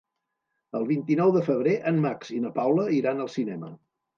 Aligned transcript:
El 0.79 0.87
vint-i-nou 0.91 1.35
de 1.35 1.43
febrer 1.49 1.75
en 1.91 2.01
Max 2.07 2.35
i 2.39 2.41
na 2.47 2.53
Paula 2.59 2.89
iran 3.03 3.25
al 3.27 3.33
cinema. 3.39 3.75